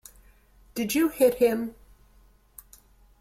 Did 0.73 0.95
you 0.95 1.09
hit 1.09 1.35
him? 1.35 1.75